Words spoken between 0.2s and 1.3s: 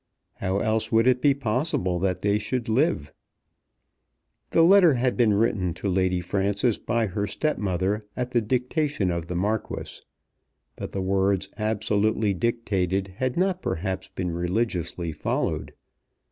How else would it